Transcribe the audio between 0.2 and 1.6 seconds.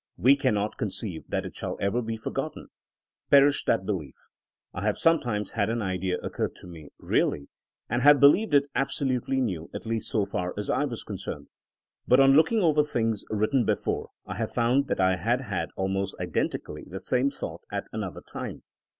cannot conceive that it